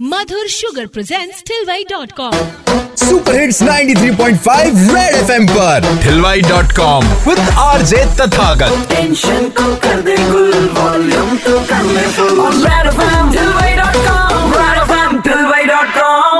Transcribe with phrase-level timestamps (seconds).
[0.00, 2.32] Madhur sugar presents Thilwai dot com
[3.02, 10.00] super hits 93.5 Red FM पर। Thilwai dot com with RJ Tathagat tension को कर
[10.00, 10.16] दे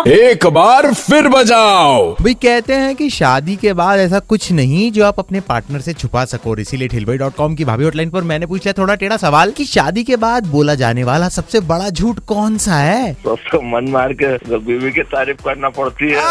[0.06, 5.04] एक बार फिर बजाओ। भाई कहते हैं कि शादी के बाद ऐसा कुछ नहीं जो
[5.04, 8.22] आप अपने पार्टनर से छुपा सको और इसीलिए ठिलबई डॉट कॉम की भाभी हॉटलाइन पर
[8.22, 12.18] मैंने पूछा थोड़ा टेढ़ा सवाल कि शादी के बाद बोला जाने वाला सबसे बड़ा झूठ
[12.18, 13.16] कौन सा है?
[13.24, 16.22] दोस्तों मन मार के बीवी की तारीफ़ करना पड़ती है।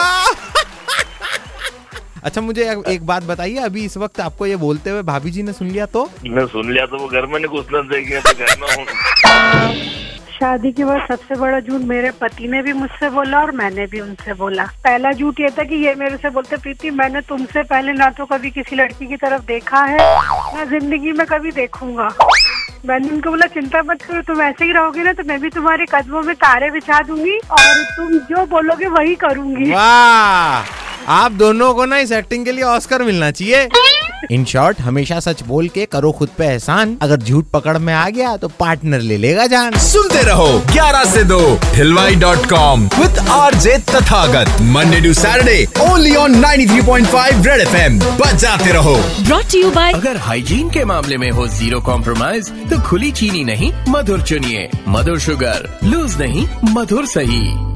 [2.24, 5.54] अच्छा मुझे एक, बात बताइए अभी इस वक्त आपको ये बोलते हुए भाभी जी ने
[5.54, 6.12] सुन लिया तो?
[6.28, 8.86] मैं सुन लिया तो वो घर में नहीं घुसना देगी तो घर में हूँ।
[10.36, 14.00] शादी के बाद सबसे बड़ा झूठ मेरे पति ने भी मुझसे बोला और मैंने भी
[14.00, 17.94] उनसे बोला। पहला झूठ ये था कि ये मेरे से बोलते, प्रीति, मैंने तुमसे पहले
[17.94, 19.98] ना तो कभी किसी लड़की की तरफ़ देखा है,
[20.56, 22.10] ना ज़िंदगी में कभी देखूँगा।
[22.86, 25.86] मैंने उनको बोला, चिंता मत करो, तुम ऐसे ही रहोगे ना तो मैं भी तुम्हारे
[25.92, 31.98] कदमों में तारे बिछा दूँगी और तुम जो बोलोगे वही करूँगी। आप दोनों को ना
[31.99, 33.66] इस एक्टिंग के लिए ऑस्कर मिलना चाहिए।
[34.32, 38.08] इन शॉर्ट हमेशा सच बोल के करो खुद पे एहसान। अगर झूठ पकड़ में आ
[38.10, 41.41] गया तो पार्टनर ले लेगा जान। सुनते रहो 11 से 2
[41.76, 44.62] Thilwai dot com with RJ Tathagat.
[44.71, 50.70] Monday to Saturday only on 93.5 Red FM बजाते रहो। ब्रॉट यू बाय अगर हाइजीन
[50.70, 56.18] के मामले में हो ज़ीरो कॉम्प्रोमाइज तो खुली चीनी नहीं मधुर चुनिए। मधुर शुगर लूज
[56.21, 57.74] नहीं मधुर सही।